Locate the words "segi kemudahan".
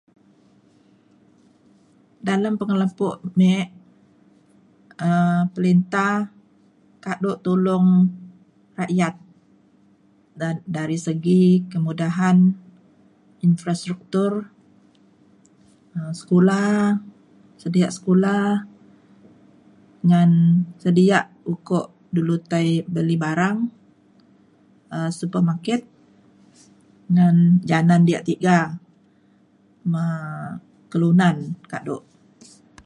11.05-12.37